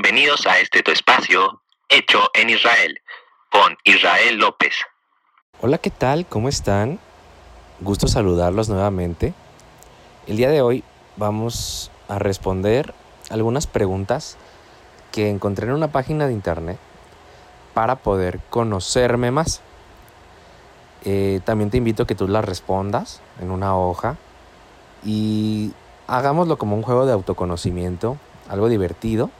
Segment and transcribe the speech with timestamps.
[0.00, 3.00] Bienvenidos a este tu espacio, hecho en Israel,
[3.50, 4.76] con Israel López.
[5.60, 6.24] Hola, ¿qué tal?
[6.24, 7.00] ¿Cómo están?
[7.80, 9.34] Gusto saludarlos nuevamente.
[10.28, 10.84] El día de hoy
[11.16, 12.94] vamos a responder
[13.28, 14.36] algunas preguntas
[15.10, 16.78] que encontré en una página de internet
[17.74, 19.62] para poder conocerme más.
[21.04, 24.16] Eh, también te invito a que tú las respondas en una hoja
[25.04, 25.72] y
[26.06, 28.16] hagámoslo como un juego de autoconocimiento,
[28.48, 29.32] algo divertido.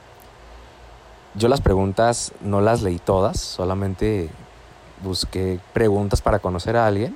[1.35, 4.29] Yo las preguntas no las leí todas, solamente
[5.03, 7.15] busqué preguntas para conocer a alguien,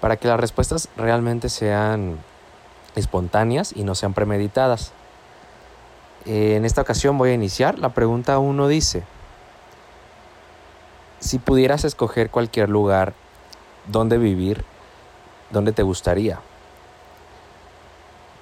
[0.00, 2.18] para que las respuestas realmente sean
[2.94, 4.92] espontáneas y no sean premeditadas.
[6.26, 7.78] Eh, en esta ocasión voy a iniciar.
[7.78, 9.04] La pregunta 1 dice,
[11.20, 13.14] si pudieras escoger cualquier lugar
[13.86, 14.64] donde vivir,
[15.50, 16.40] ¿dónde te gustaría?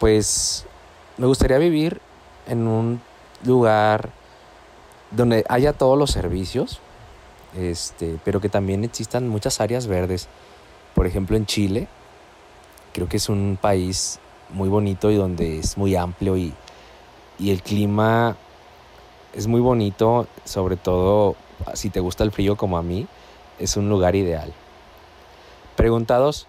[0.00, 0.66] Pues
[1.16, 2.00] me gustaría vivir
[2.48, 3.00] en un
[3.44, 4.10] lugar
[5.14, 6.80] donde haya todos los servicios,
[7.56, 10.28] este, pero que también existan muchas áreas verdes.
[10.94, 11.88] Por ejemplo, en Chile,
[12.92, 14.18] creo que es un país
[14.50, 16.52] muy bonito y donde es muy amplio y,
[17.38, 18.36] y el clima
[19.34, 21.36] es muy bonito, sobre todo
[21.74, 23.06] si te gusta el frío como a mí,
[23.58, 24.52] es un lugar ideal.
[25.76, 26.46] Preguntados,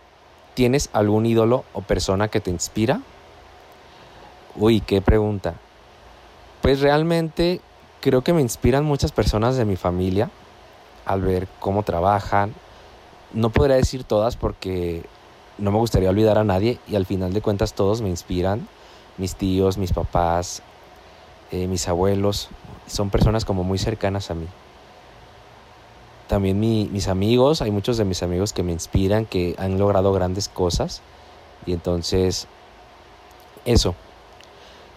[0.53, 3.01] ¿tienes algún ídolo o persona que te inspira?
[4.55, 5.55] Uy, qué pregunta.
[6.61, 7.61] Pues realmente
[8.03, 10.29] creo que me inspiran muchas personas de mi familia
[11.05, 12.53] al ver cómo trabajan.
[13.31, 15.03] No podría decir todas porque
[15.57, 18.67] no me gustaría olvidar a nadie y al final de cuentas todos me inspiran.
[19.17, 20.63] Mis tíos, mis papás,
[21.51, 22.49] eh, mis abuelos,
[22.87, 24.47] son personas como muy cercanas a mí.
[26.27, 30.49] También mis amigos, hay muchos de mis amigos que me inspiran, que han logrado grandes
[30.49, 31.01] cosas.
[31.65, 32.47] Y entonces,
[33.63, 33.95] eso.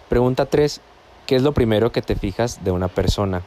[0.09, 0.81] Pregunta 3.
[1.27, 3.41] ¿Qué es lo primero que te fijas de una persona?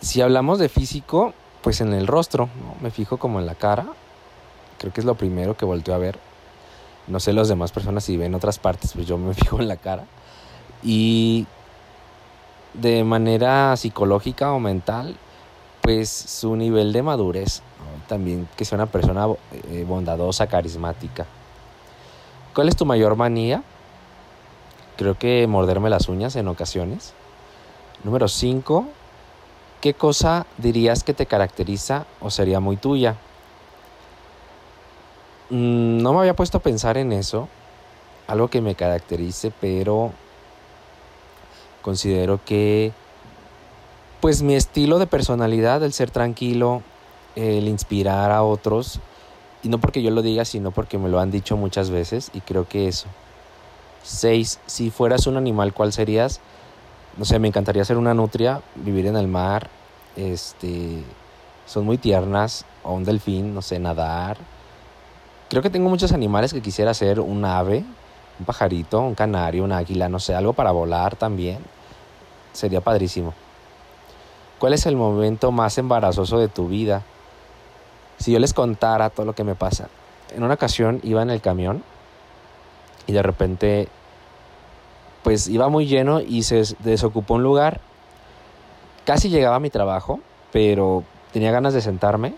[0.00, 2.48] Si hablamos de físico, pues en el rostro,
[2.80, 3.88] me fijo como en la cara.
[4.78, 6.20] Creo que es lo primero que volteo a ver.
[7.08, 9.76] No sé las demás personas si ven otras partes, pues yo me fijo en la
[9.76, 10.04] cara.
[10.84, 11.48] Y
[12.74, 15.16] de manera psicológica o mental,
[15.80, 17.60] pues su nivel de madurez.
[18.06, 19.26] También que sea una persona
[19.68, 21.26] eh, bondadosa, carismática.
[22.54, 23.64] ¿Cuál es tu mayor manía?
[24.96, 27.14] Creo que morderme las uñas en ocasiones.
[28.04, 28.86] Número 5
[29.84, 33.16] ¿Qué cosa dirías que te caracteriza o sería muy tuya?
[35.50, 37.50] Mm, no me había puesto a pensar en eso,
[38.26, 40.10] algo que me caracterice, pero
[41.82, 42.92] considero que
[44.22, 46.80] pues mi estilo de personalidad, el ser tranquilo,
[47.36, 49.00] el inspirar a otros,
[49.62, 52.40] y no porque yo lo diga, sino porque me lo han dicho muchas veces, y
[52.40, 53.06] creo que eso.
[54.04, 54.60] 6.
[54.66, 56.40] Si fueras un animal, ¿cuál serías?
[57.16, 59.68] no sé, me encantaría ser una nutria, vivir en el mar,
[60.16, 61.02] este,
[61.66, 64.36] son muy tiernas, o un delfín, no sé, nadar.
[65.48, 67.84] Creo que tengo muchos animales que quisiera ser un ave,
[68.38, 71.58] un pajarito, un canario, un águila, no sé, algo para volar también.
[72.52, 73.34] Sería padrísimo.
[74.58, 77.02] ¿Cuál es el momento más embarazoso de tu vida?
[78.18, 79.88] Si yo les contara todo lo que me pasa.
[80.34, 81.84] En una ocasión iba en el camión
[83.06, 83.88] y de repente
[85.22, 87.80] pues iba muy lleno y se desocupó un lugar.
[89.06, 90.20] Casi llegaba a mi trabajo,
[90.52, 92.34] pero tenía ganas de sentarme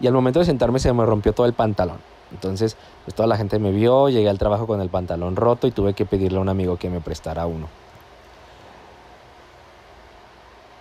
[0.00, 1.98] y al momento de sentarme se me rompió todo el pantalón.
[2.32, 5.70] Entonces, pues toda la gente me vio, llegué al trabajo con el pantalón roto y
[5.70, 7.68] tuve que pedirle a un amigo que me prestara uno.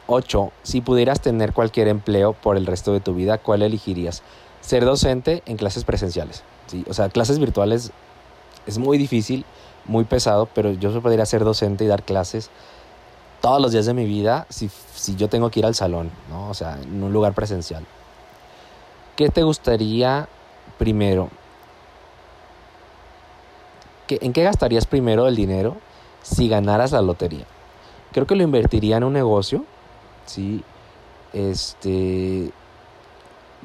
[0.08, 0.52] 8.
[0.64, 4.24] Si pudieras tener cualquier empleo por el resto de tu vida, ¿cuál elegirías?
[4.62, 6.44] Ser docente en clases presenciales.
[6.68, 6.84] ¿sí?
[6.90, 7.92] O sea, clases virtuales
[8.68, 9.46] es muy difícil
[9.86, 12.50] muy pesado, pero yo podría ser docente y dar clases
[13.42, 16.50] todos los días de mi vida si, si yo tengo que ir al salón, ¿no?
[16.50, 17.86] O sea, en un lugar presencial.
[19.16, 20.28] ¿Qué te gustaría
[20.78, 21.30] primero?
[24.08, 25.76] ¿Qué, ¿En qué gastarías primero el dinero
[26.22, 27.46] si ganaras la lotería?
[28.12, 29.66] Creo que lo invertiría en un negocio,
[30.26, 30.64] ¿sí?
[31.34, 32.52] Este,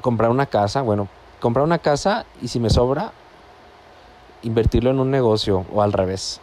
[0.01, 1.07] comprar una casa, bueno,
[1.39, 3.13] comprar una casa y si me sobra,
[4.43, 6.41] invertirlo en un negocio o al revés?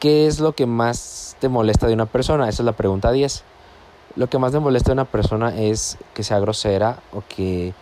[0.00, 2.48] ¿Qué es lo que más te molesta de una persona?
[2.48, 3.42] Esa es la pregunta 10.
[4.16, 7.74] Lo que más te molesta de una persona es que sea grosera o que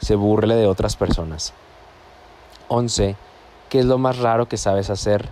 [0.00, 1.52] se burle de otras personas.
[2.68, 3.16] 11.
[3.68, 5.28] ¿Qué es lo más raro que sabes hacer?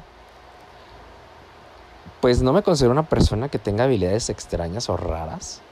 [2.20, 5.62] Pues no me considero una persona que tenga habilidades extrañas o raras.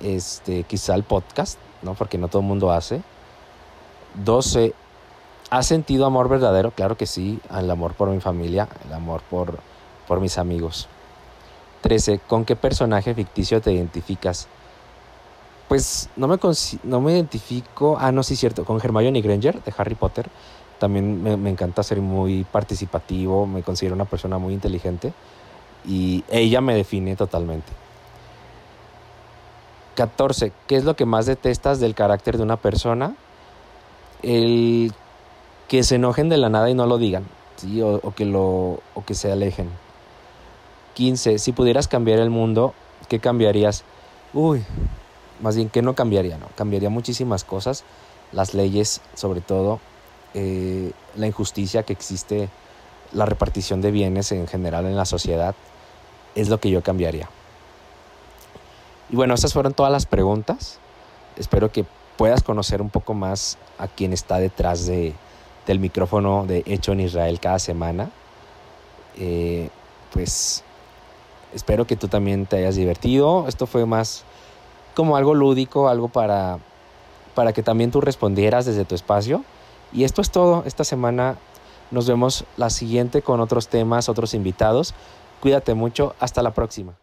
[0.00, 1.94] Este, quizá el podcast, ¿no?
[1.94, 3.02] Porque no todo el mundo hace.
[4.24, 4.74] 12.
[5.56, 6.70] ¿Has sentido amor verdadero?
[6.70, 9.58] Claro que sí, el amor por mi familia, el amor por,
[10.06, 10.86] por mis amigos.
[11.80, 12.18] 13.
[12.26, 14.48] ¿Con qué personaje ficticio te identificas?
[15.66, 16.38] Pues no me,
[16.82, 17.96] no me identifico.
[17.98, 18.66] Ah, no, sí, cierto.
[18.66, 20.28] Con Hermione Granger de Harry Potter.
[20.78, 23.46] También me, me, encanta ser muy participativo.
[23.46, 25.14] Me considero una persona muy inteligente.
[25.86, 27.72] Y ella me define totalmente.
[29.94, 30.52] 14.
[30.66, 33.16] ¿Qué es lo que más detestas del carácter de una persona?
[34.22, 34.92] El
[35.68, 37.24] que se enojen de la nada y no lo digan.
[37.56, 37.82] ¿sí?
[37.82, 39.68] O, que lo, o que se alejen.
[40.94, 41.38] 15.
[41.38, 42.74] Si pudieras cambiar el mundo,
[43.08, 43.84] ¿qué cambiarías?
[44.32, 44.64] Uy,
[45.40, 46.38] más bien, ¿qué no cambiaría?
[46.38, 47.84] No, cambiaría muchísimas cosas.
[48.32, 49.80] Las leyes, sobre todo,
[50.34, 52.48] eh, la injusticia que existe,
[53.12, 55.54] la repartición de bienes en general en la sociedad,
[56.34, 57.28] es lo que yo cambiaría.
[59.10, 60.78] Y bueno, esas fueron todas las preguntas.
[61.36, 61.84] Espero que
[62.16, 65.14] puedas conocer un poco más a quien está detrás de,
[65.66, 68.10] del micrófono de Hecho en Israel cada semana.
[69.18, 69.68] Eh,
[70.12, 70.62] pues
[71.54, 73.46] espero que tú también te hayas divertido.
[73.48, 74.24] Esto fue más
[74.94, 76.58] como algo lúdico, algo para,
[77.34, 79.44] para que también tú respondieras desde tu espacio.
[79.92, 80.62] Y esto es todo.
[80.66, 81.36] Esta semana
[81.90, 84.94] nos vemos la siguiente con otros temas, otros invitados.
[85.40, 86.14] Cuídate mucho.
[86.18, 86.96] Hasta la próxima.